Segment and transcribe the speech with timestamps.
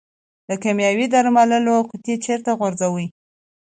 [0.47, 3.07] د کیمیاوي درملو قطۍ چیرته غورځوئ؟